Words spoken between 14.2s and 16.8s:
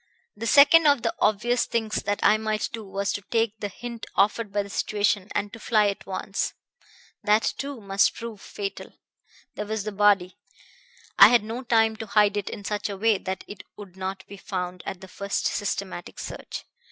be found at the first systematic search.